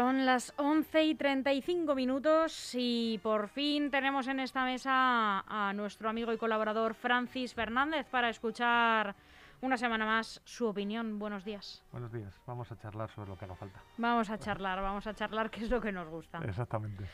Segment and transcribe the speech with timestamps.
[0.00, 6.08] Son las 11 y 35 minutos y por fin tenemos en esta mesa a nuestro
[6.08, 9.14] amigo y colaborador Francis Fernández para escuchar
[9.60, 11.18] una semana más su opinión.
[11.18, 11.82] Buenos días.
[11.92, 12.32] Buenos días.
[12.46, 13.78] Vamos a charlar sobre lo que haga falta.
[13.98, 16.38] Vamos a charlar, vamos a charlar, que es lo que nos gusta.
[16.38, 17.04] Exactamente.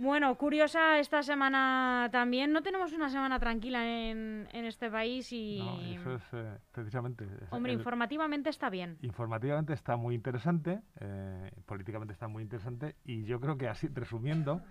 [0.00, 2.52] Bueno, curiosa esta semana también.
[2.52, 5.58] No tenemos una semana tranquila en, en este país y...
[5.58, 7.24] No, eso es eh, precisamente...
[7.24, 8.96] es Hombre, el- informativamente está bien.
[9.02, 14.62] informativamente está muy interesante, eh, políticamente está muy interesante y yo creo que así, resumiendo,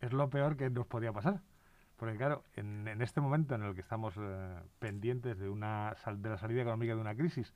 [0.00, 1.42] es lo peor que nos podía pasar.
[1.98, 6.22] Porque claro, en, en este momento en el que estamos eh, pendientes de, una, sal-
[6.22, 7.54] de la salida económica de una crisis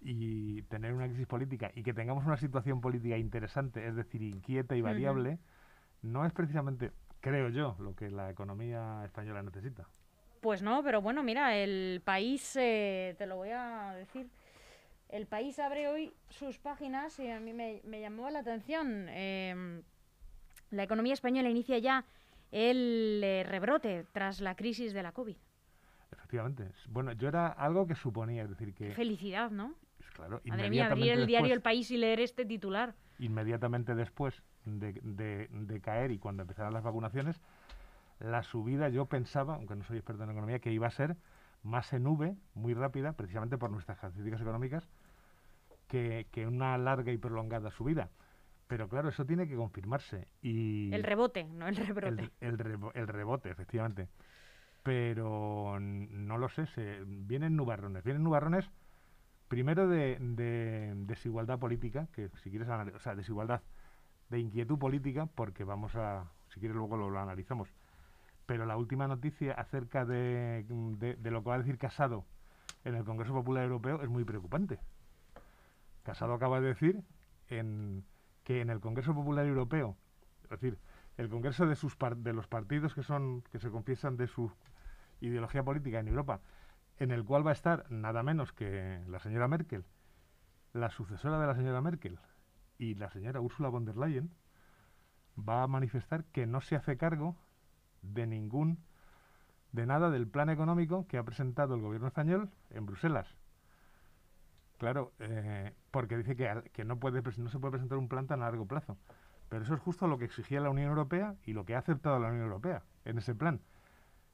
[0.00, 4.76] y tener una crisis política y que tengamos una situación política interesante, es decir, inquieta
[4.76, 5.40] y variable,
[6.02, 9.86] no es precisamente, creo yo, lo que la economía española necesita.
[10.40, 14.28] Pues no, pero bueno, mira, el país, eh, te lo voy a decir,
[15.08, 19.08] el país abre hoy sus páginas y a mí me, me llamó la atención.
[19.08, 19.82] em,
[20.70, 22.04] la economía española inicia ya
[22.50, 25.36] el eh, rebrote tras la crisis de la COVID.
[26.10, 26.64] Efectivamente.
[26.88, 28.90] Bueno, yo era algo que suponía, es decir, que...
[28.92, 29.74] Felicidad, ¿no?
[29.98, 32.94] pues Claro, Madre mía, abrir el diario El País y leer este titular.
[33.18, 37.40] inmediatamente después de, de- de caer y cuando empezaran las vacunaciones,
[38.20, 41.16] la subida yo pensaba, aunque no soy experto en economía, que iba a ser
[41.62, 44.88] más en V, muy rápida, precisamente por nuestras características económicas,
[45.88, 48.08] que, que una larga y prolongada subida.
[48.66, 50.28] Pero claro, eso tiene que confirmarse.
[50.40, 52.30] Y El rebote, no el rebrote.
[52.40, 54.08] el, el rebo- el rebote, efectivamente.
[54.82, 58.02] Pero no lo sé, se, vienen nubarrones.
[58.02, 58.68] Vienen nubarrones
[59.48, 63.60] primero de, de desigualdad política, que si quieres, anali- o sea, desigualdad
[64.32, 67.68] de inquietud política, porque vamos a, si quieres luego lo, analizamos.
[68.46, 70.64] Pero la última noticia acerca de,
[70.98, 72.24] de- de lo que va a decir Casado
[72.84, 74.80] en el Congreso Popular Europeo es muy preocupante.
[76.02, 77.02] Casado acaba de decir
[77.48, 78.04] en,
[78.42, 79.96] que en el Congreso Popular Europeo,
[80.44, 80.78] es decir,
[81.18, 84.50] el Congreso de, sus par- de los partidos que, son, que se confiesan de su
[85.20, 86.40] ideología política en Europa,
[86.98, 89.84] en el cual va a estar nada menos que la señora Merkel,
[90.72, 92.18] la sucesora de la señora Merkel
[92.82, 94.30] y la señora Ursula von der Leyen,
[95.38, 97.36] va a manifestar que no se hace cargo
[98.02, 98.78] de ningún,
[99.70, 103.28] de nada del plan económico que ha presentado el gobierno español en Bruselas.
[104.78, 108.42] Claro, eh, porque dice que, que no, puede, no se puede presentar un plan tan
[108.42, 108.98] a largo plazo.
[109.48, 112.18] Pero eso es justo lo que exigía la Unión Europea y lo que ha aceptado
[112.18, 113.60] la Unión Europea en ese plan.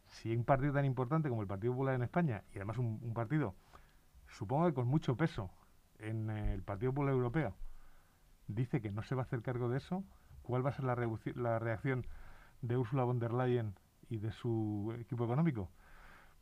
[0.06, 3.12] Si un partido tan importante como el Partido Popular en España, y además un, un
[3.12, 3.54] partido,
[4.26, 5.50] supongo que con mucho peso
[5.98, 7.54] en eh, el Partido Popular Europeo,
[8.48, 10.04] dice que no se va a hacer cargo de eso,
[10.42, 10.96] ¿cuál va a ser la,
[11.36, 12.06] la reacción
[12.62, 13.74] de Ursula von der Leyen
[14.08, 15.70] y de su equipo económico?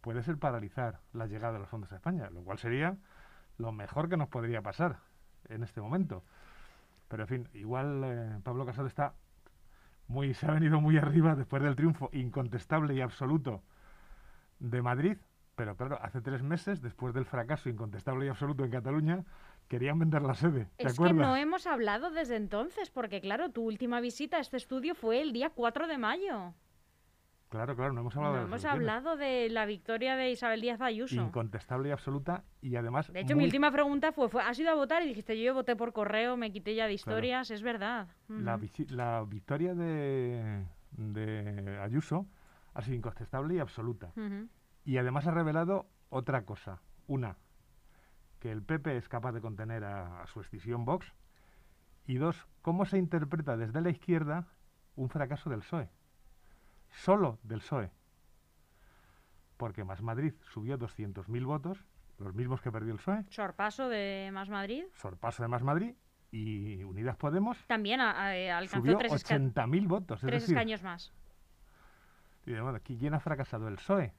[0.01, 2.97] Puede ser paralizar la llegada de los fondos a España, lo cual sería
[3.59, 5.01] lo mejor que nos podría pasar
[5.49, 6.25] en este momento.
[7.09, 9.15] Pero en fin, igual eh, Pablo Casado está
[10.09, 13.63] muy, se ha venido muy arriba después del triunfo incontestable y absoluto
[14.59, 15.19] de Madrid.
[15.57, 19.25] Pero claro, hace tres meses, después del fracaso incontestable y absoluto en Cataluña,
[19.69, 20.69] querían vender la sede.
[20.77, 24.57] ¿Te Es que no hemos hablado desde entonces, porque claro, tu última visita a este
[24.57, 26.55] estudio fue el día 4 de mayo.
[27.49, 30.81] Claro, claro, no hemos hablado No de hemos hablado de la victoria de Isabel Díaz
[30.81, 31.15] Ayuso.
[31.15, 34.75] Incontestable y absoluta y además De hecho, mi última pregunta fue, fue, ¿has ido a
[34.75, 35.03] votar?
[35.05, 38.09] Y dijiste, yo voté por correo, me quité ya de historias, es verdad.
[38.29, 42.27] la, visi- la victoria de, de Ayuso
[42.75, 44.11] ha sido incontestable y absoluta.
[44.85, 46.81] Y además ha revelado otra cosa.
[47.07, 47.37] Una,
[48.41, 51.13] que el PP es capaz de contener a, a su escisión Vox.
[52.07, 54.47] Y dos, cómo se interpreta desde la izquierda
[54.95, 55.89] un fracaso del PSOE.
[56.91, 57.91] Solo del PSOE.
[59.57, 61.85] Porque Más Madrid subió 200.000 votos,
[62.19, 64.85] los mismos que perdió el PSOE, Sorpaso de Más Madrid.
[64.95, 65.95] sorpaso de Más Madrid,
[66.31, 70.23] y Unidas Podemos También a- a- eh, alcanzó subió tres, esca- 80.000 votos.
[70.23, 71.13] Es tres decir, escaños más.
[72.45, 73.69] Y bueno, ¿qui- ¿quién ha fracasado?
[73.69, 74.13] El PSOE.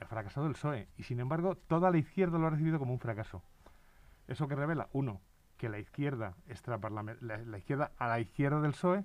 [0.00, 0.88] Ha fracasado el PSOE.
[0.96, 3.42] Y sin embargo, toda la izquierda lo ha recibido como un fracaso.
[4.28, 5.20] Eso que revela, uno,
[5.56, 9.04] que la izquierda, extraparlame- la, la izquierda a la izquierda del PSOE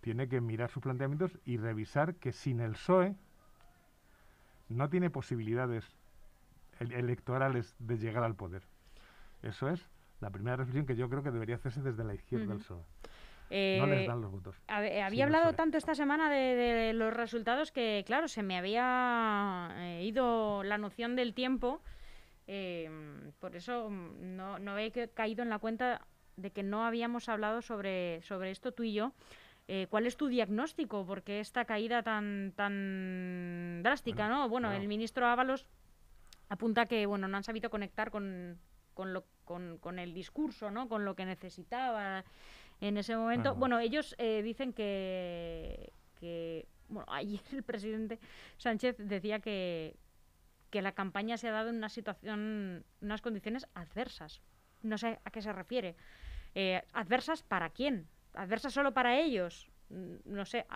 [0.00, 3.16] tiene que mirar sus planteamientos y revisar que sin el PSOE
[4.68, 5.84] no tiene posibilidades
[6.78, 8.62] el- electorales de llegar al poder.
[9.42, 9.90] Eso es
[10.20, 12.62] la primera reflexión que yo creo que debería hacerse desde la izquierda del Ujú.
[12.64, 12.84] PSOE.
[13.50, 14.56] Eh, No les dan los votos.
[14.68, 15.56] ver, Sí, había lo hablado sé.
[15.56, 20.78] tanto esta semana de, de los resultados que, claro, se me había eh, ido la
[20.78, 21.82] noción del tiempo.
[22.46, 22.88] eh,
[23.38, 26.00] por eso mm, no, no he ca- caído en la cuenta
[26.36, 29.12] de que no habíamos hablado sobre, sobre esto tú y yo.
[29.68, 31.04] Eh, ¿Cuál es tu diagnóstico?
[31.06, 34.48] Porque esta caída tan, tan drástica, Bueno, ¿no?
[34.48, 34.82] Bueno, claro.
[34.82, 35.66] el ministro Ábalos
[36.48, 38.58] apunta que bueno, no han sabido conectar con,
[38.94, 40.88] con, lo, con, con el discurso, ¿no?
[40.88, 42.24] Con lo que necesitaba
[42.80, 43.54] en ese momento.
[43.54, 48.18] Bueno, ellos eh, dicen que, que, bueno, ayer el presidente
[48.56, 49.96] Sánchez decía que,
[50.70, 54.40] que la campaña se ha dado en una situación, unas condiciones adversas.
[54.82, 55.96] No sé a qué se refiere.
[56.54, 58.08] Eh, ¿Adversas para quién?
[58.34, 59.70] ¿Adversas solo para ellos?
[59.90, 60.66] Mm, no sé,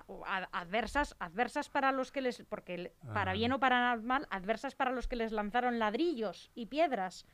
[0.52, 5.06] adversas, adversas para los que les, porque para bien o para mal, adversas para los
[5.06, 7.24] que les lanzaron ladrillos y piedras,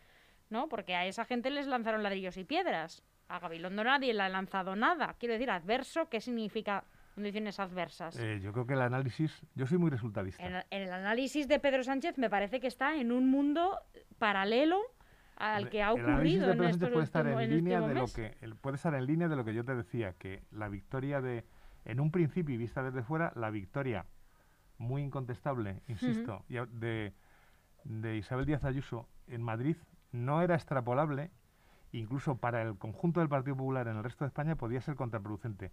[0.51, 0.69] ¿no?
[0.69, 3.03] Porque a esa gente les lanzaron ladrillos y piedras.
[3.31, 5.15] A Gabilondo nadie le ha lanzado nada.
[5.19, 6.83] Quiero decir, adverso, ¿qué significa
[7.15, 8.19] condiciones adversas?
[8.19, 10.45] Eh, yo creo que el análisis, yo soy muy resultadista.
[10.45, 13.79] En, el análisis de Pedro Sánchez me parece que está en un mundo
[14.19, 14.81] paralelo
[15.37, 18.77] al que ha ocurrido el en estos puede estar en, línea de lo que puede
[18.77, 21.47] estar en línea de lo que yo te decía que la victoria de
[21.87, 24.05] en un principio y vista desde fuera la victoria
[24.77, 27.15] muy incontestable insisto de,
[27.85, 29.77] de Isabel Díaz Ayuso en Madrid
[30.13, 31.31] no era extrapolable
[31.93, 35.73] incluso para el conjunto del Partido Popular en el resto de España, podía ser contraproducente,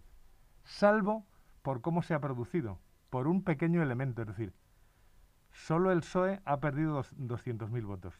[0.64, 1.26] salvo
[1.62, 2.78] por cómo se ha producido,
[3.10, 4.52] por un pequeño elemento, es decir,
[5.52, 8.14] solo el PSOE ha perdido 200.000 votos.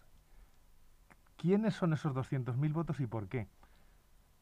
[1.37, 3.49] ¿Quiénes son esos 200.000 votos y por qué?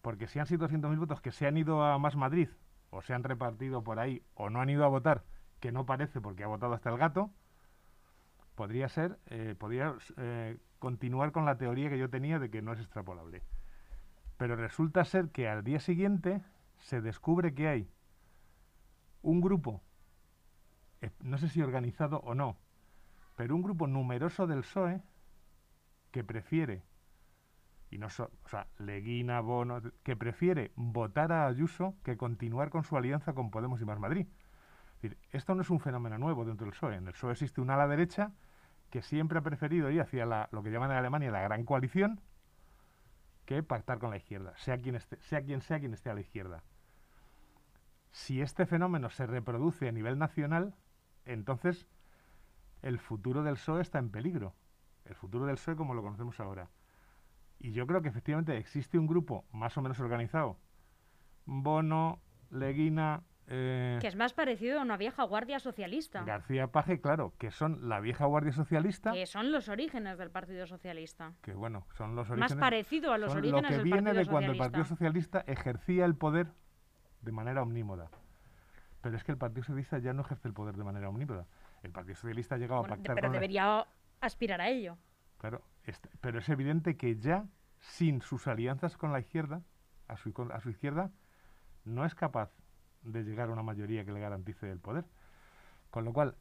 [0.02, 2.48] Porque si han sido 200.000 votos que se han ido a Más Madrid,
[2.90, 5.24] o se han repartido por ahí, o no han ido a votar,
[5.60, 7.30] que no parece porque ha votado hasta el gato,
[8.56, 12.72] podría ser, eh, podría eh, continuar con la teoría que yo tenía de que no
[12.72, 13.42] es extrapolable.
[14.36, 16.42] Pero resulta ser que al día siguiente
[16.78, 17.90] se descubre que hay
[19.22, 19.82] un grupo,
[21.00, 22.58] eh, no sé si organizado o no,
[23.36, 25.02] pero un grupo numeroso del PSOE
[26.10, 26.82] que prefiere,
[27.90, 32.96] y no o sea, Leguina, Bono, que prefiere votar a Ayuso que continuar con su
[32.96, 34.26] alianza con Podemos y Más Madrid.
[35.30, 36.96] esto no es un fenómeno nuevo dentro del PSOE.
[36.96, 38.32] En el PSOE existe una ala derecha
[38.96, 42.18] que siempre ha preferido ir hacia la, lo que llaman en Alemania la gran coalición
[43.44, 46.62] que pactar con la izquierda, sea quien, sea quien sea quien esté a la izquierda.
[48.10, 50.74] Si este fenómeno se reproduce a nivel nacional,
[51.26, 51.86] entonces
[52.80, 54.54] el futuro del PSOE está en peligro.
[55.04, 56.70] El futuro del PSOE como lo conocemos ahora.
[57.58, 60.56] Y yo creo que efectivamente existe un grupo más o menos organizado.
[61.44, 66.24] Bono, Leguina, eh, que es más parecido a una vieja guardia socialista.
[66.24, 69.12] García Paje, claro, que son la vieja guardia socialista.
[69.12, 71.32] Que son los orígenes del Partido Socialista.
[71.42, 72.50] Que bueno, son los orígenes.
[72.50, 74.02] Más parecido a los orígenes del Partido Socialista.
[74.02, 76.48] Lo que viene de cuando el Partido Socialista ejercía el poder
[77.22, 78.10] de manera omnímoda.
[79.00, 81.46] Pero es que el Partido Socialista ya no ejerce el poder de manera omnímoda.
[81.84, 83.86] El Partido Socialista ha llegado a pactar Pero debería
[84.20, 84.98] aspirar a ello.
[85.38, 85.62] Claro,
[86.20, 87.44] pero es evidente que ya
[87.78, 89.62] sin sus alianzas con la izquierda,
[90.08, 91.12] a su, a su izquierda,
[91.84, 92.50] no es capaz
[93.06, 95.04] de llegar a una mayoría que le garantice el poder.
[95.90, 96.36] Con lo cual,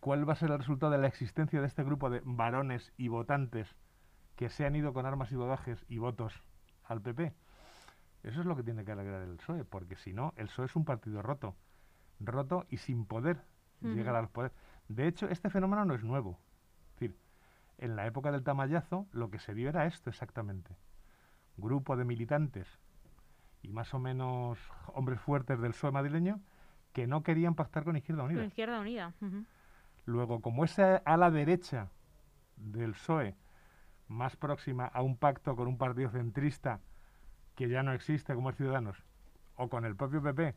[0.00, 3.08] ¿cuál va a ser el resultado de la existencia de este grupo de varones y
[3.08, 3.74] votantes
[4.34, 6.42] que se han ido con armas y bodajes y votos
[6.84, 7.32] al PP?
[8.22, 10.76] Eso es lo que tiene que alegrar el PSOE, porque si no, el PSOE es
[10.76, 11.54] un partido roto,
[12.18, 13.40] roto y sin poder
[13.80, 14.52] llegar al poder.
[14.88, 16.40] De hecho, este fenómeno no es nuevo.
[16.88, 17.16] Es decir,
[17.78, 20.76] en la época del tamallazo, lo que se vio era esto exactamente.
[21.56, 22.66] Grupo de militantes
[23.66, 24.58] y más o menos
[24.94, 26.40] hombres fuertes del PSOE madrileño
[26.92, 28.40] que no querían pactar con Izquierda Unida.
[28.40, 29.12] Con Izquierda Unida.
[30.04, 31.90] Luego, como esa a la derecha
[32.56, 33.34] del PSOE,
[34.08, 36.80] más próxima a un pacto con un partido centrista
[37.56, 39.02] que ya no existe como es Ciudadanos,
[39.56, 40.54] o con el propio PP,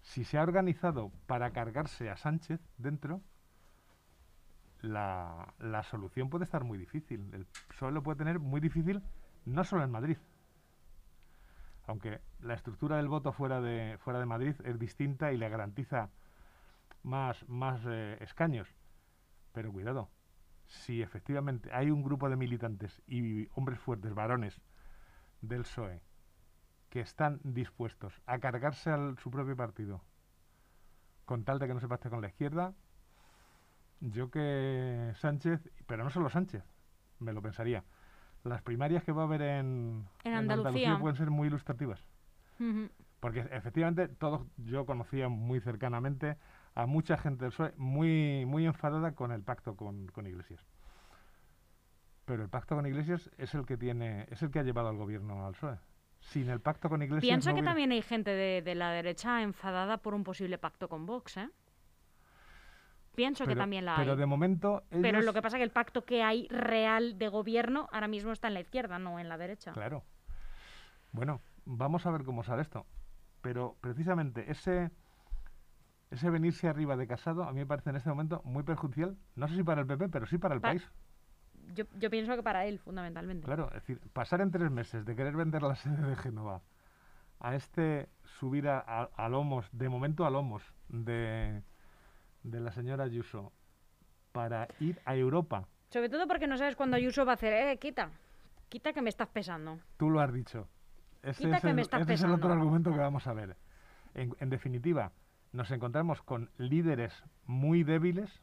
[0.00, 3.20] si se ha organizado para cargarse a Sánchez dentro,
[4.80, 7.28] la, la solución puede estar muy difícil.
[7.32, 9.02] El PSOE lo puede tener muy difícil,
[9.44, 10.18] no solo en Madrid,
[11.86, 16.10] aunque la estructura del voto fuera de, fuera de Madrid es distinta y le garantiza
[17.02, 18.68] más, más eh, escaños.
[19.52, 20.08] Pero cuidado,
[20.66, 24.60] si efectivamente hay un grupo de militantes y hombres fuertes, varones
[25.40, 26.00] del PSOE,
[26.88, 30.02] que están dispuestos a cargarse a su propio partido
[31.24, 32.74] con tal de que no se pacte con la izquierda,
[34.00, 36.64] yo que Sánchez, pero no solo Sánchez,
[37.20, 37.84] me lo pensaría,
[38.44, 40.98] las primarias que va a haber en, Andalucía.
[41.00, 42.04] pueden ser muy ilustrativas.
[43.18, 46.36] Porque efectivamente todos yo conocía muy cercanamente
[46.74, 50.64] a mucha gente del PSOE muy, muy enfadada con el pacto con, Iglesias.
[52.24, 54.96] Pero el pacto con Iglesias es el que tiene, es el que ha llevado al
[54.96, 55.78] gobierno al PSOE.
[56.20, 57.28] Sin el pacto con Iglesias.
[57.28, 61.04] Pienso que también hay gente de, de, la derecha enfadada por un posible pacto con
[61.04, 61.48] Vox, ¿eh?
[63.14, 64.04] Pienso que también la hay.
[64.04, 64.82] Pero de momento.
[64.90, 68.32] Pero lo que pasa es que el pacto que hay real de gobierno ahora mismo
[68.32, 69.72] está en la izquierda, no en la derecha.
[69.72, 70.02] Claro.
[71.12, 72.86] Bueno, vamos a ver cómo sale esto.
[73.42, 74.90] Pero precisamente ese,
[76.10, 79.48] ese venirse arriba de casado a mí me parece en este momento muy perjudicial, no
[79.48, 80.88] sé si para el PP, pero sí para el país.
[81.74, 83.44] yo, yo pienso que para él, fundamentalmente.
[83.44, 86.62] Claro, es decir, pasar en tres meses de querer vender la sede de Génova
[87.40, 91.62] a este subir a, a- a lomos, de momento a lomos, de,
[92.42, 93.52] de la señora Ayuso,
[94.32, 95.68] para ir a Europa.
[95.90, 98.10] Sobre todo porque no sabes cuándo Ayuso va a hacer, eh, quita,
[98.68, 99.78] quita que me estás pesando.
[99.96, 100.68] Tú lo has dicho.
[101.36, 102.62] Quita es que el, me estás ese es el otro pesando.
[102.62, 103.56] argumento que vamos a ver.
[104.14, 105.12] En, en definitiva,
[105.52, 108.40] nos encontramos con líderes muy débiles,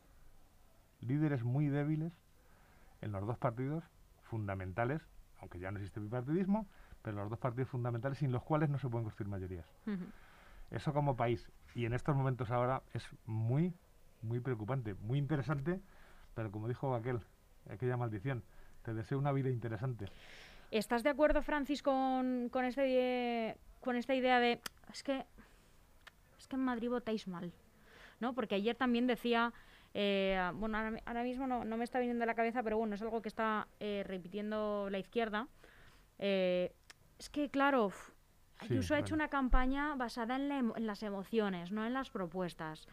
[1.02, 2.14] líderes muy débiles
[3.02, 3.84] en los dos partidos
[4.24, 5.02] fundamentales,
[5.40, 6.68] aunque ya no existe bipartidismo,
[7.02, 9.66] pero los dos partidos fundamentales sin los cuales no se pueden construir mayorías.
[10.70, 13.74] Eso como país y en estos momentos ahora es muy,
[14.22, 15.80] muy preocupante, muy interesante,
[16.34, 17.20] pero como dijo aquel,
[17.70, 18.44] aquella maldición,
[18.84, 20.06] te deseo una vida interesante.
[20.72, 24.62] ¿Estás de acuerdo, Francis, con, con, este, con esta idea de
[24.92, 25.26] es que
[26.38, 27.52] es que en Madrid votáis mal?
[28.20, 28.34] ¿No?
[28.34, 29.54] Porque ayer también decía,
[29.94, 32.78] eh, bueno, ahora, mi- ahora mismo no, no me está viniendo a la cabeza, pero
[32.78, 35.48] bueno, es algo que está eh, repitiendo la izquierda.
[36.20, 36.74] Eh,
[37.18, 37.92] es que, claro,
[38.62, 41.94] Sí, Ayuso ha hecho una campaña basada en, la emo- en las emociones, no en
[41.94, 42.88] las propuestas.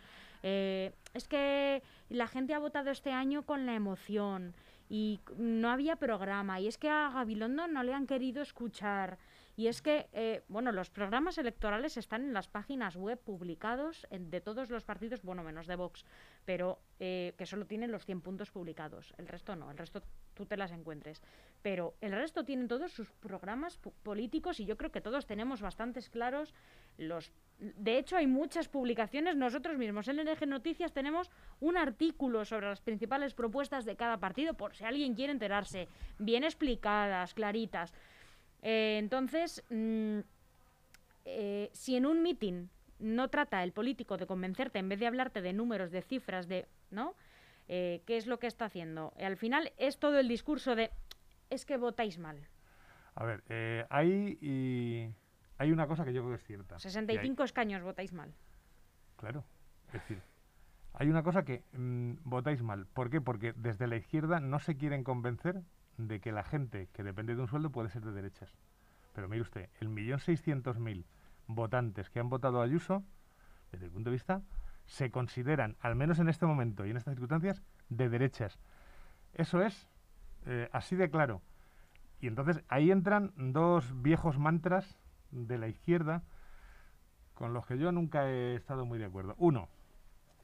[0.49, 4.55] Eh, es que la gente ha votado este año con la emoción
[4.89, 6.61] y no había programa.
[6.61, 9.19] Y es que a Gabilondo no le han querido escuchar.
[9.57, 14.41] Y es que, eh, bueno, los programas electorales están en las páginas web publicados de
[14.41, 16.05] todos los partidos, bueno, menos de Vox,
[16.45, 19.15] pero eh, que solo tienen los 100 puntos publicados.
[19.19, 20.01] El resto no, el resto
[20.37, 21.21] tú te las encuentres.
[21.63, 26.09] Pero el resto tienen todos sus programas políticos y yo creo que todos tenemos bastantes
[26.09, 26.55] claros
[26.99, 27.33] los...
[27.59, 29.35] De hecho, hay muchas publicaciones.
[29.35, 34.55] Nosotros mismos en NG Noticias tenemos un artículo sobre las principales propuestas de cada partido,
[34.55, 35.89] por si alguien quiere enterarse,
[36.19, 37.95] bien explicadas, claritas.
[38.63, 40.19] Eh, entonces, mm,
[41.25, 45.43] eh, si en un meeting no trata el político de convencerte en vez de hablarte
[45.43, 47.15] de números, de cifras, de, ¿no?
[47.69, 49.13] Eh, ¿Qué es lo que está haciendo?
[49.19, 50.91] Al final es todo el discurso de
[51.51, 52.49] es que votáis mal.
[53.15, 55.13] A ver, eh, hay, y
[55.59, 56.75] hay una cosa que yo creo que es cierta.
[56.75, 58.33] y hay- 65 escaños votáis mal.
[59.17, 59.45] Claro.
[59.89, 60.21] Es decir,
[60.95, 62.87] hay una cosa que mm, votáis mal.
[62.87, 63.21] ¿Por qué?
[63.21, 65.63] Porque desde la izquierda no se quieren convencer
[65.97, 68.55] de que la gente que depende de un sueldo puede ser de derechas.
[69.15, 71.07] Pero mire usted, el millón seiscientos mil
[71.47, 73.03] votantes que han votado a Ayuso,
[73.73, 74.43] desde el punto de vista,
[74.87, 78.59] se consideran, al menos en este momento y en estas circunstancias, de derechas.
[79.35, 79.89] Eso es
[80.47, 81.43] eh, así de claro.
[82.21, 84.99] Y entonces ahí entran dos viejos mantras
[85.31, 86.23] de la izquierda
[87.35, 89.35] con los que yo nunca he estado muy de acuerdo.
[89.39, 89.69] Uno,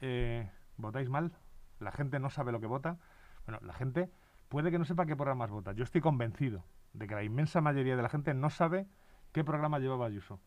[0.01, 1.31] eh, votáis mal,
[1.79, 2.99] la gente no sabe lo que vota.
[3.45, 4.11] Bueno, la gente
[4.49, 5.73] puede que no sepa qué programas vota.
[5.73, 8.87] Yo estoy convencido de que la inmensa mayoría de la gente no sabe
[9.31, 10.39] qué programa llevaba Ayuso.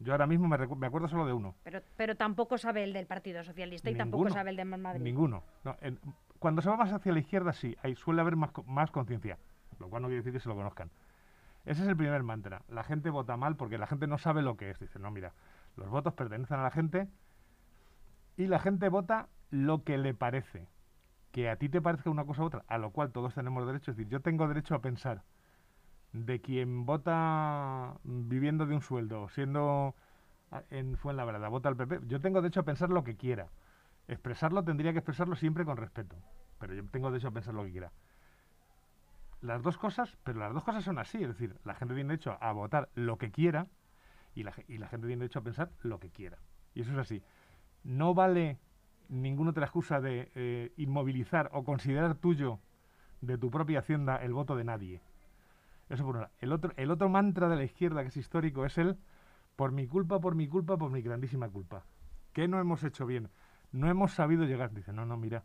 [0.00, 1.54] Yo ahora mismo me, me acuerdo solo de uno.
[1.64, 5.02] Pero, pero tampoco sabe el del Partido Socialista y tampoco sabe el de Madrid.
[5.02, 5.42] Ninguno.
[5.64, 5.98] No, en-
[6.38, 9.38] cuando se va más hacia la izquierda, sí, ahí suele haber más, más conciencia,
[9.80, 10.90] lo cual no quiere decir que se lo conozcan.
[11.64, 12.62] Ese es el primer mantra.
[12.68, 14.78] La gente vota mal porque la gente no sabe lo que es.
[14.78, 15.32] Dice, no, mira,
[15.76, 17.08] los votos pertenecen a la gente
[18.36, 20.68] y la gente vota lo que le parece.
[21.32, 23.90] Que a ti te parezca una cosa u otra, a lo cual todos tenemos derecho.
[23.90, 25.22] Es decir, yo tengo derecho a pensar
[26.26, 29.94] de quien vota viviendo de un sueldo, siendo
[30.50, 32.00] a- en Fuenlabrada, vota al PP.
[32.06, 33.48] Yo tengo derecho a pensar lo que quiera.
[34.08, 36.16] Expresarlo tendría que expresarlo siempre con respeto.
[36.58, 37.92] Pero yo tengo derecho a pensar lo que quiera.
[39.40, 41.22] Las dos cosas, pero las dos cosas son así.
[41.22, 43.68] Es decir, la gente tiene derecho a votar lo que quiera
[44.34, 46.38] y la, y la gente tiene derecho a pensar lo que quiera.
[46.74, 47.22] Y eso es así.
[47.84, 48.58] No vale
[49.08, 52.60] ninguna otra excusa de eh, inmovilizar o considerar tuyo
[53.20, 55.02] de tu propia hacienda el voto de nadie.
[55.88, 56.32] Eso por un lado.
[56.40, 58.96] El otro, el otro mantra de la izquierda que es histórico es el
[59.56, 61.84] por mi culpa, por mi culpa, por mi grandísima culpa.
[62.32, 63.30] ¿Qué no hemos hecho bien?
[63.72, 64.72] No hemos sabido llegar.
[64.72, 65.44] Dice, no, no, mira.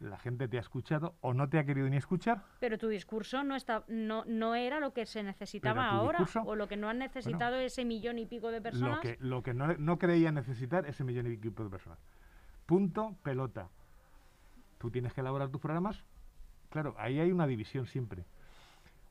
[0.00, 2.44] La gente te ha escuchado o no te ha querido ni escuchar.
[2.60, 6.54] Pero tu discurso no está, no, no era lo que se necesitaba ahora, discurso- o
[6.54, 8.96] lo que no han necesitado ese millón y pico de personas.
[8.96, 11.98] Lo que, lo que no, no creía necesitar ese millón y pico de personas.
[12.66, 13.68] Punto, pelota.
[14.78, 16.04] Tú tienes que elaborar tus programas.
[16.70, 18.24] Claro, ahí hay una división siempre.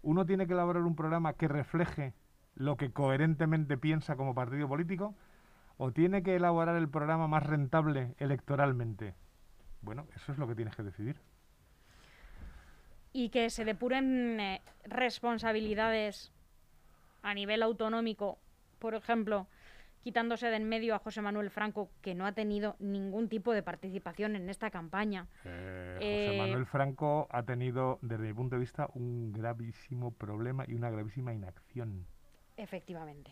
[0.02, 2.14] Uno tiene que elaborar un programa que refleje
[2.56, 5.16] lo que coherentemente piensa como partido político
[5.78, 9.16] o tiene que elaborar el programa más rentable electoralmente.
[9.82, 11.22] Bueno, eso es lo que tienes que decidir.
[13.14, 16.32] y que se depuren eh, responsabilidades
[17.24, 18.38] a nivel autonómico,
[18.78, 19.48] por ejemplo,
[20.04, 23.64] quitándose de en medio a José Manuel Franco, que no ha tenido ningún tipo de
[23.64, 25.28] participación en esta campaña.
[25.46, 30.66] Eh, José Eh, Manuel Franco ha tenido, desde mi punto de vista, un gravísimo problema
[30.68, 32.08] y una gravísima inacción.
[32.56, 33.32] Efectivamente.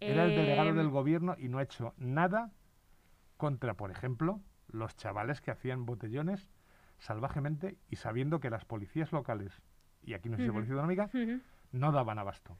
[0.00, 2.50] Era el delegado Em, del gobierno y no ha hecho nada
[3.36, 6.48] contra, por ejemplo, los chavales que hacían botellones
[6.98, 9.60] salvajemente y sabiendo que las policías locales,
[10.02, 10.52] y aquí no es Ujú.
[10.54, 11.40] policía autonómica, Ujú,
[11.72, 12.56] no daban abasto.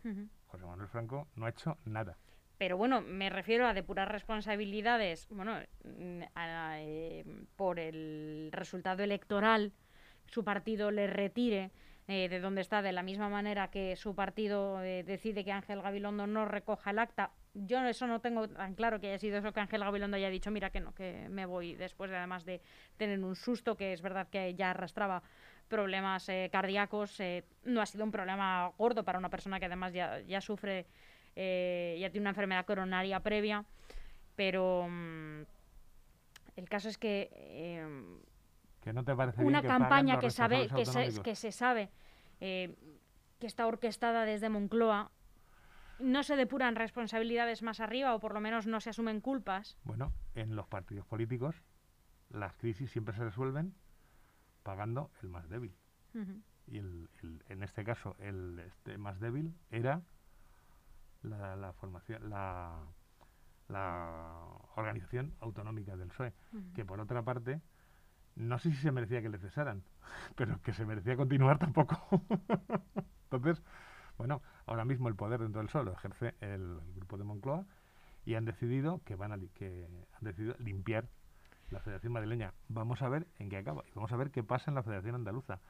[0.46, 2.16] José Manuel Franco no ha hecho nada.
[2.62, 7.24] Pero bueno, me refiero a depurar responsabilidades, bueno, mm, a, eh,
[7.56, 9.72] por el resultado electoral,
[10.26, 11.72] su partido le retire
[12.06, 15.82] eh, de donde está, de la misma manera que su partido eh, decide que Ángel
[15.82, 17.32] Gabilondo no recoja el acta.
[17.52, 20.52] Yo eso no tengo tan claro que haya sido eso que Ángel Gabilondo haya dicho,
[20.52, 22.60] mira que no, que me voy después de además de
[22.96, 25.24] tener un susto, que es verdad que ya arrastraba
[25.66, 29.92] problemas eh, cardíacos, eh, no ha sido un problema gordo para una persona que además
[29.92, 30.86] ya, ya sufre
[31.36, 33.64] eh, ya tiene una enfermedad coronaria previa,
[34.36, 35.42] pero mm,
[36.56, 38.18] el caso es que eh,
[38.82, 41.90] Que no te parece una campaña que sabe que se, que se sabe
[42.40, 42.74] eh,
[43.38, 45.10] que está orquestada desde Moncloa,
[45.98, 49.76] no se depuran responsabilidades más arriba o por lo menos no se asumen culpas.
[49.84, 51.62] Bueno, en los partidos políticos
[52.30, 53.74] las crisis siempre se resuelven
[54.62, 55.74] pagando el más débil.
[56.66, 60.02] Y el, el- en este caso el este más débil era
[61.22, 62.78] la, la formación, la,
[63.68, 64.44] la
[64.76, 66.32] organización autonómica del PSOE,
[66.74, 67.60] que por otra parte
[68.34, 69.82] no sé si se merecía que le cesaran,
[70.36, 71.98] pero que se merecía continuar tampoco.
[73.30, 73.62] Entonces,
[74.18, 77.66] bueno, ahora mismo el poder dentro del PSOE lo ejerce el, grupo de Moncloa
[78.24, 81.08] y han decidido que van a li- que han decidido limpiar
[81.70, 82.52] la Federación Madrileña.
[82.68, 85.14] Vamos a ver en qué acaba y vamos a ver qué pasa en la Federación
[85.14, 85.60] Andaluza.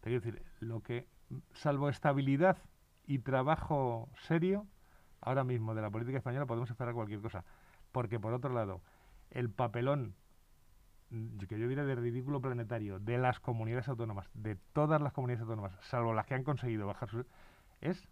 [0.00, 1.08] Te quiero decir, lo que,
[1.54, 2.58] salvo estabilidad
[3.06, 4.66] y trabajo serio,
[5.20, 7.44] ahora mismo de la política española podemos esperar cualquier cosa.
[7.92, 8.80] Porque por otro lado,
[9.30, 10.14] el papelón,
[11.10, 15.42] mm, que yo diría de ridículo planetario, de las comunidades autónomas, de todas las comunidades
[15.42, 17.24] autónomas, salvo las que han conseguido bajar su...
[17.80, 18.08] es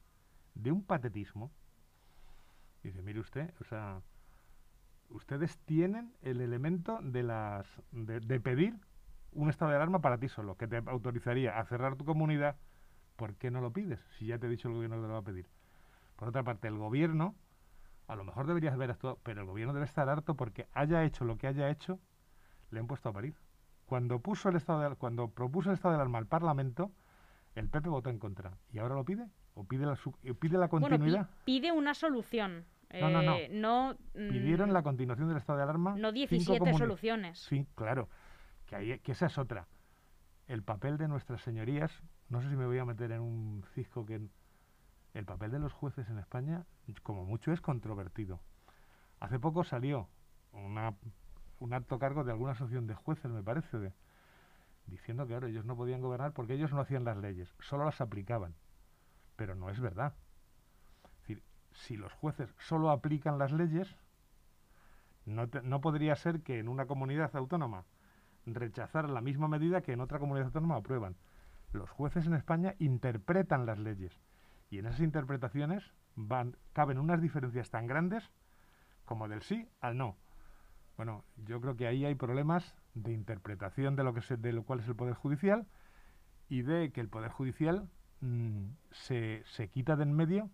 [0.54, 1.50] de un patetismo.
[2.83, 4.02] Dice, mire usted, o sea,
[5.09, 8.76] ustedes tienen el elemento de las de pedir
[9.35, 12.57] un estado de alarma para ti solo, que te autorizaría a cerrar tu comunidad.
[13.22, 14.00] ¿Por qué no lo pides?
[14.18, 15.46] Si ya te he dicho el gobierno que te lo va a pedir.
[16.16, 17.37] Por otra parte, el gobierno,
[18.08, 21.24] a lo mejor deberías haber actuado, pero el gobierno debe estar harto porque haya hecho
[21.24, 22.00] lo que haya hecho,
[22.72, 23.37] le han puesto a parir.
[23.87, 26.90] Cuando puso el estado de, cuando propuso el estado de alarma al Parlamento,
[27.54, 28.58] el PP votó en contra.
[28.72, 29.28] ¿Y ahora lo pide?
[29.54, 31.30] ¿O pide la, su- eh, pide la Bueno, continuidad?
[31.44, 32.64] pide una solución.
[32.92, 33.37] No, no, no.
[33.37, 35.90] eh, no, mm, Pidieron la continuación del estado de alarma.
[35.92, 37.38] no cinco 17 comuni- soluciones.
[37.38, 38.08] Sí, claro.
[38.66, 39.68] Que, que esa es otra.
[40.48, 42.02] El papel de nuestras señorías,
[42.33, 44.21] no sé si me voy a meter en un cisco que...
[45.12, 46.64] El papel de los jueces en España,
[47.03, 48.40] como mucho, es controvertido.
[49.21, 50.09] Hace poco salió
[50.53, 53.92] un alto cargo de alguna asociación de jueces, me parece,
[54.87, 58.01] diciendo que ahora ellos no podían gobernar porque ellos no hacían las leyes, solo las
[58.01, 58.55] aplicaban.
[59.37, 60.14] Pero no es verdad.
[61.05, 61.42] Es decir,
[61.73, 63.95] si los jueces solo aplican las leyes,
[65.27, 67.85] no, no podría ser que en una comunidad autónoma
[68.47, 71.16] rechazar la misma medida que en otra comunidad autónoma aprueban.
[71.72, 74.18] Los jueces en España interpretan las leyes
[74.70, 78.30] y en esas interpretaciones van, caben unas diferencias tan grandes
[79.04, 80.16] como del sí al no.
[80.96, 84.64] Bueno, yo creo que ahí hay problemas de interpretación de lo que se, de lo
[84.64, 85.66] cual es el poder judicial
[86.48, 87.88] y de que el poder judicial
[88.20, 90.50] mm, se, se quita de en medio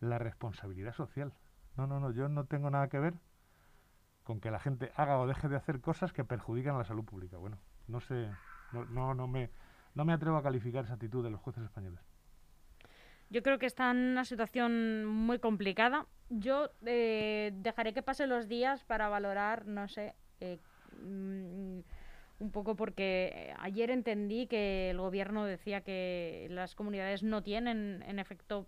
[0.00, 1.32] la responsabilidad social.
[1.76, 3.14] No, no, no, yo no tengo nada que ver
[4.22, 7.04] con que la gente haga o deje de hacer cosas que perjudican a la salud
[7.04, 7.38] pública.
[7.38, 8.30] Bueno, no sé,
[8.72, 9.50] no, no, no me,
[9.94, 12.00] no me atrevo a calificar esa actitud de los jueces españoles.
[13.30, 16.06] Yo creo que está en una situación muy complicada.
[16.30, 20.58] Yo eh, dejaré que pasen los días para valorar, no sé, eh,
[21.00, 21.78] mm,
[22.40, 28.02] un poco porque eh, ayer entendí que el gobierno decía que las comunidades no tienen,
[28.04, 28.66] en efecto,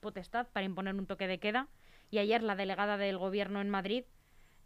[0.00, 1.68] potestad para imponer un toque de queda.
[2.10, 4.04] Y ayer la delegada del gobierno en Madrid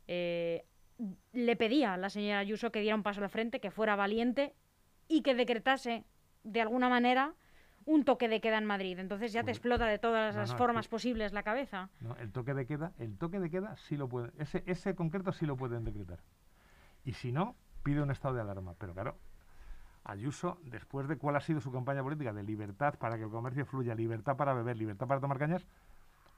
[0.08, 4.54] le pedía a la señora Ayuso que diera un paso al frente, que fuera valiente
[5.08, 6.04] y que decretase
[6.44, 7.34] de alguna manera
[7.84, 8.98] un toque de queda en Madrid.
[8.98, 11.88] Entonces ya te Pues, explota de todas no, las no, formas que- posibles la cabeza.
[12.00, 12.16] ¿no?
[12.16, 15.46] El toque de queda, el toque de queda sí lo pueden, ese, ese concreto sí
[15.46, 16.18] lo pueden decretar.
[17.04, 18.74] Y si no, pide un estado de alarma.
[18.78, 19.16] Pero claro,
[20.08, 23.66] Ayuso, después de cuál ha sido su campaña política de libertad para que el comercio
[23.66, 25.66] fluya, libertad para beber, libertad para tomar cañas,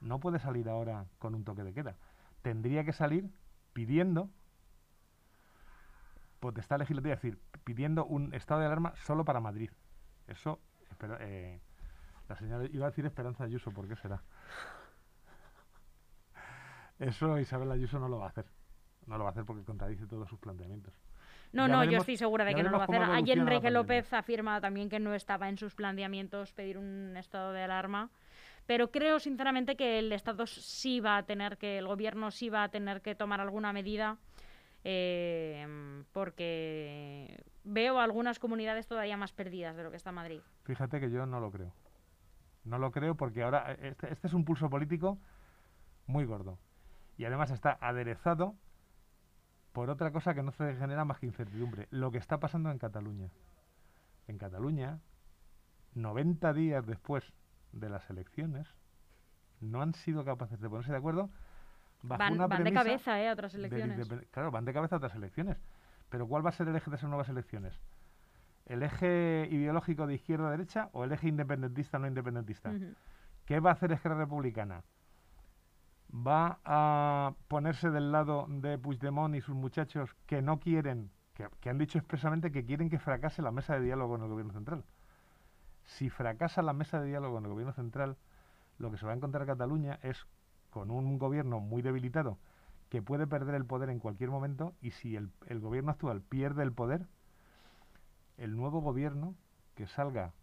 [0.01, 1.95] no puede salir ahora con un toque de queda.
[2.41, 3.29] Tendría que salir
[3.73, 4.29] pidiendo
[6.39, 9.69] potestad legislativa, es decir, pidiendo un estado de alarma solo para Madrid.
[10.27, 11.59] Eso, espera, eh,
[12.27, 14.21] la señora iba a decir Esperanza Ayuso, ¿por qué será?
[16.99, 18.45] Eso Isabel Ayuso no lo va a hacer.
[19.07, 20.93] No lo va a hacer porque contradice todos sus planteamientos.
[21.51, 23.01] No, Ya no, yo estoy segura de que no lo va a hacer.
[23.01, 23.71] Ayer Enrique.
[23.71, 28.11] López afirma también que no estaba en sus planteamientos pedir un estado de alarma.
[28.67, 32.65] Pero creo sinceramente que el Estado sí va a tener que, el gobierno sí va
[32.65, 34.19] a tener que tomar alguna medida
[34.83, 40.41] eh, porque veo algunas comunidades todavía más perdidas de lo que está Madrid.
[40.63, 41.73] Fíjate que yo no lo creo.
[42.63, 45.19] No lo creo porque ahora eh, este, este es un pulso político
[46.07, 46.59] muy gordo.
[47.17, 48.55] Y además está aderezado
[49.73, 51.87] por otra cosa que no se genera más que incertidumbre.
[51.91, 53.29] Lo que está pasando en Cataluña.
[54.27, 54.99] En Cataluña,
[55.95, 57.33] 90 días después
[57.71, 58.67] de las elecciones,
[59.59, 61.29] no han sido capaces de ponerse de acuerdo
[62.01, 63.29] Van, de cabeza, ¿eh?
[63.29, 64.07] A otras elecciones.
[64.31, 65.57] Claro, van de cabeza a otras elecciones.
[66.09, 67.79] Pero ¿cuál va a ser el eje de esas nuevas elecciones?
[68.65, 72.71] ¿El eje ideológico de izquierda a derecha o el eje independentista no independentista?
[73.45, 74.83] ¿Qué va a hacer Esquerra Republicana?
[76.13, 81.69] ¿Va a ponerse del lado de Puigdemont y sus muchachos que no quieren, que, que
[81.69, 84.83] han dicho expresamente que quieren que fracase la mesa de diálogo con el gobierno central?
[85.83, 88.17] Si fracasa la mesa de diálogo con el gobierno central,
[88.77, 90.27] lo que se va a encontrar Cataluña es
[90.69, 92.37] con un gobierno muy debilitado
[92.89, 96.63] que puede perder el poder en cualquier momento y si el, el gobierno actual pierde
[96.63, 97.07] el poder,
[98.37, 99.35] el nuevo gobierno
[99.75, 100.33] que salga,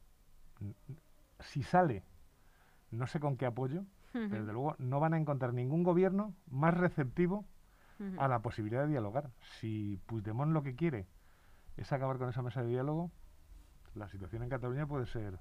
[1.40, 2.04] si sale,
[2.90, 6.72] no sé con qué apoyo, pero desde luego no van a encontrar ningún gobierno más
[6.74, 7.44] receptivo
[8.18, 9.30] a la posibilidad de dialogar.
[9.58, 11.06] Si Puigdemont lo que quiere
[11.76, 13.10] es acabar con esa mesa de diálogo,
[13.94, 15.38] la situación en Cataluña puede ser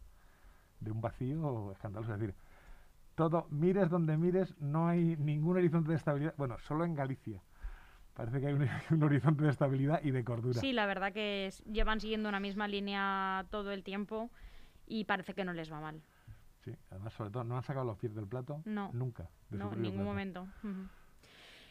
[0.80, 2.13] de un vacío escandaloso.
[2.13, 2.36] Es decir,
[3.15, 6.34] todo, mires donde mires, no hay ningún horizonte de estabilidad.
[6.38, 7.41] Bueno, solo en Galicia.
[8.13, 10.60] Parece que hay un, un horizonte de estabilidad y de cordura.
[10.62, 14.30] Sí, la verdad que es- llevan siguiendo una misma línea todo el tiempo
[14.88, 16.01] y parece que no les va mal.
[16.63, 18.89] Sí, además, sobre todo, no han sacado los pies del plato No.
[18.93, 19.30] nunca.
[19.49, 20.10] de No, en ningún plato.
[20.10, 20.47] momento.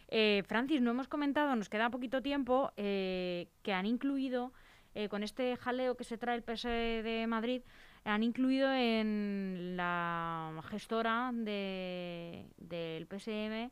[0.08, 4.52] Eh, Francis, no hemos comentado, nos queda poquito tiempo, eh, que han incluido,
[4.94, 7.62] eh, con este jaleo que se trae el PSOE de Madrid,
[8.04, 13.70] han incluido en la gestora de, del PSM,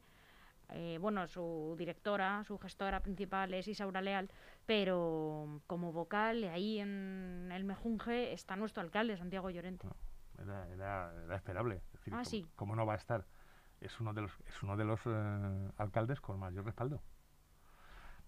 [0.74, 4.30] eh, bueno, su directora, su gestora principal es Isaura Leal,
[4.64, 9.86] pero como vocal, ahí en el Mejunje está nuestro alcalde, Santiago Llorente.
[10.38, 11.82] Era, era, era esperable.
[11.92, 12.46] Es decir, Ah, ¿cómo- sí.
[12.56, 13.26] ¿Cómo no va a estar?
[13.80, 17.02] Es uno de los, es uno de los eh, alcaldes con mayor respaldo.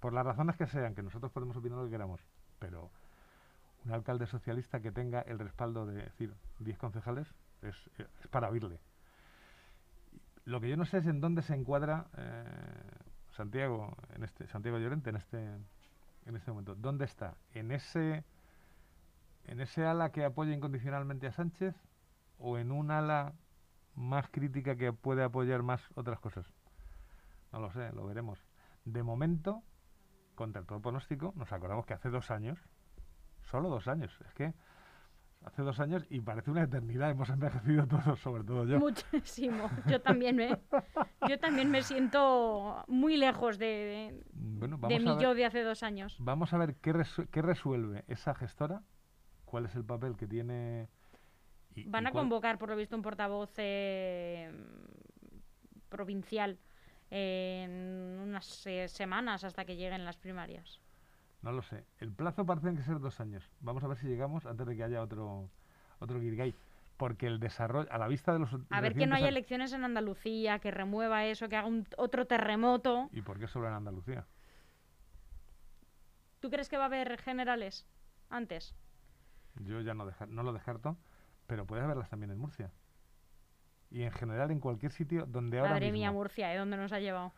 [0.01, 2.21] Por las razones que sean, que nosotros podemos opinar lo que queramos,
[2.59, 2.91] pero
[3.85, 7.29] un alcalde socialista que tenga el respaldo de decir 10 concejales
[7.63, 8.81] es, es para oírle.
[10.45, 12.45] Lo que yo no sé es en dónde se encuadra eh,
[13.31, 15.39] Santiago, en este, Santiago Llorente en este,
[16.27, 16.75] en este momento.
[16.75, 17.37] ¿Dónde está?
[17.53, 18.25] ¿En ese,
[19.45, 21.75] ¿En ese ala que apoya incondicionalmente a Sánchez
[22.39, 23.33] o en un ala
[23.95, 26.47] más crítica que puede apoyar más otras cosas?
[27.53, 28.39] No lo sé, lo veremos.
[28.85, 29.63] De momento,
[30.35, 32.59] contra todo pronóstico, nos acordamos que hace dos años,
[33.45, 34.55] solo dos años, es que
[35.45, 38.79] hace dos años y parece una eternidad, hemos envejecido todos, sobre todo yo.
[38.79, 39.71] Muchísimo.
[39.87, 40.59] Yo también me,
[41.29, 45.63] yo también me siento muy lejos de, de- Bueno, de mi ver, yo de hace
[45.63, 46.17] dos años.
[46.19, 48.83] vamos a ver qué, resu- qué resuelve esa gestora,
[49.45, 50.89] cuál es el papel que tiene.
[51.75, 54.51] y- Van y a cuál- convocar, por lo visto, un portavoz eh,
[55.91, 56.59] provincial
[57.11, 60.81] en unas eh, semanas hasta que lleguen las primarias.
[61.45, 61.85] No lo sé.
[61.99, 63.49] El plazo parece que ser dos años.
[63.61, 65.51] Vamos a ver si llegamos antes de que haya otro
[65.99, 66.55] otro Guirgay.
[66.97, 68.51] Porque el desarrollo, a la vista de los.
[68.71, 72.27] A ver que no haya elecciones en Andalucía, que remueva eso, que haga un, otro
[72.27, 73.09] terremoto.
[73.13, 74.27] ¿Y por qué solo en Andalucía?
[76.41, 77.87] ¿Tú crees que va a haber generales
[78.31, 78.75] antes?
[79.61, 80.97] Yo ya no, deja- no lo descarto,
[81.47, 82.71] pero puedes verlas también en Murcia.
[83.91, 85.99] Y en general en cualquier sitio donde ahora Madre mismo.
[85.99, 86.59] mía, Murcia, ¿eh?
[86.59, 87.33] ¿Dónde nos ha llevado?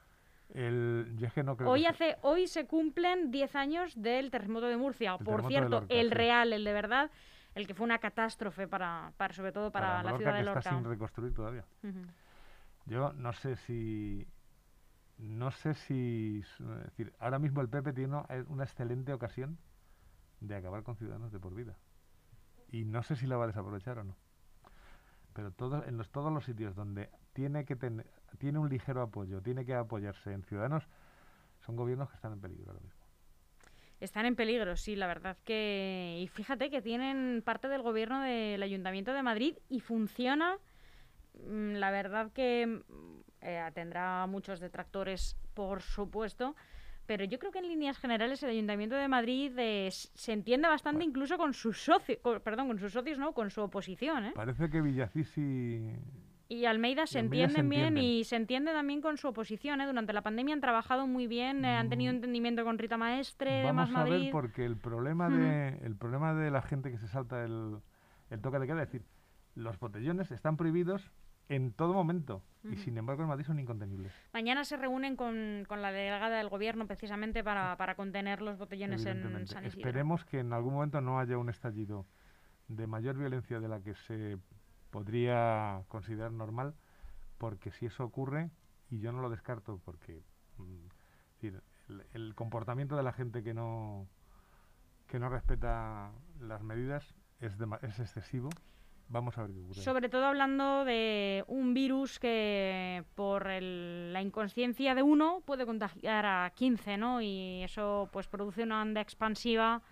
[0.55, 4.31] El, yo es que no creo Hoy, que hace, hoy se cumplen 10 años del
[4.31, 5.17] terremoto de Murcia.
[5.19, 7.11] El Por cierto, Lorca, el real, el de verdad,
[7.55, 10.45] el que fue una catástrofe para, para sobre todo para, la Lorca, ciudad de que
[10.45, 10.59] Lorca.
[10.61, 11.65] está sin reconstruir todavía.
[12.87, 14.27] Yo no sé si.
[15.19, 16.41] No sé si.
[16.41, 19.59] Es decir, ahora mismo el PP tiene una, una excelente ocasión
[20.41, 21.77] de acabar con Ciudadanos de por vida.
[22.71, 24.17] Y no sé si la va a desaprovechar o no.
[25.33, 29.40] Pero todo, en los, todos los sitios donde tiene que tener, tiene un ligero apoyo,
[29.42, 30.85] tiene que apoyarse en Ciudadanos,
[31.64, 33.01] son gobiernos que están en peligro ahora mismo.
[33.99, 36.18] Están en peligro, sí, la verdad que...
[36.20, 40.59] Y fíjate que tienen parte del gobierno del Ayuntamiento de Madrid y funciona.
[41.46, 46.55] Mm, La verdad que mm, eh, tendrá muchos detractores, por supuesto,
[47.07, 50.99] pero yo creo que en líneas generales el Ayuntamiento de Madrid eh, se entiende bastante
[50.99, 51.11] Bueno.
[51.11, 54.33] incluso con sus socios, perdón, con sus socios, no, con su oposición, ¿eh?
[54.35, 55.90] Parece que Villacís y.
[56.49, 58.05] Y Almeida se Almeida se entienden bien entienden.
[58.05, 59.81] y se entiende también con su oposición.
[59.81, 59.87] ¿eh?
[59.87, 62.17] Durante la pandemia han trabajado muy bien, eh, han tenido Mm.
[62.17, 66.35] entendimiento con Rita Maestre, de Más Vamos a ver porque el problema de el problema
[66.35, 67.79] de la gente que se salta el,
[68.31, 69.07] el toque de queda es decir,
[69.57, 71.11] los botellones están prohibidos
[71.49, 72.43] en todo momento.
[72.65, 74.13] Y sin embargo en Madrid son incontenibles.
[74.33, 79.07] Mañana se reúnen con, con la delegada del gobierno precisamente para, para contener los botellones
[79.07, 79.79] en San Isidro.
[79.87, 82.07] Esperemos que en algún momento no haya un estallido
[82.67, 84.39] de mayor violencia de la que se
[84.97, 86.75] podría considerar normal,
[87.37, 88.51] porque si eso ocurre,
[88.89, 90.23] y yo no lo descarto, porque
[90.57, 91.49] mm,
[92.15, 94.09] el, comportamiento de la gente que no
[95.07, 98.49] que no respeta las medidas es, es excesivo
[99.09, 99.83] Vamos a ver qué ocurre.
[99.83, 106.51] Sobre todo hablando de un virus que por la inconsciencia de uno puede contagiar a
[106.55, 107.21] 15, ¿no?
[107.21, 109.83] Y eso pues produce una onda expansiva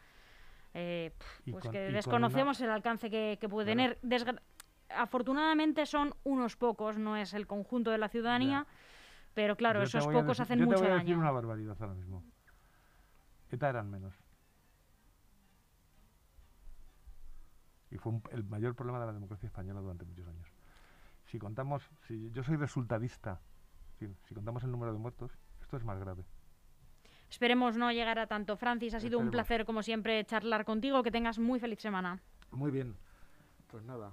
[0.74, 1.12] eh,
[1.48, 3.98] pues que desconocemos el alcance que, puede tener.
[4.88, 8.66] Afortunadamente son unos pocos, no es el conjunto de la ciudadanía,
[9.34, 10.80] pero claro, esos pocos hacen mucho daño.
[10.80, 12.22] Yo te voy a decir una barbaridad ahora mismo.
[13.50, 14.14] ETA eran menos.
[17.94, 20.48] y fue el mayor problema de la democracia española durante muchos años.
[21.26, 23.40] Si contamos, si yo soy resultadista,
[23.98, 26.24] si, contamos el número de muertos, esto es más grave.
[27.30, 28.56] Esperemos no llegar a tanto.
[28.56, 31.02] Francis, ha sido un placer, como siempre, charlar contigo.
[31.02, 32.20] Que tengas muy feliz semana.
[32.50, 32.96] Muy bien.
[33.68, 34.12] Pues nada.